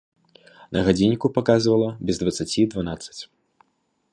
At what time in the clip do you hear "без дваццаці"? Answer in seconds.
2.07-2.61